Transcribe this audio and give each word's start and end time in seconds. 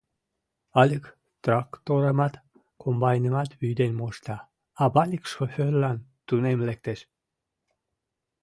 Алик 0.81 1.05
тракторымат, 1.43 2.33
комбайнымат 2.81 3.49
вӱден 3.59 3.91
мошта, 3.99 4.37
а 4.81 4.83
Валик 4.93 5.23
шофёрлан 5.33 5.97
тунем 6.27 6.59
лектеш. 6.67 6.99